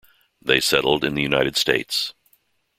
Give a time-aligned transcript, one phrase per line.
[0.41, 2.15] They settled in the United States.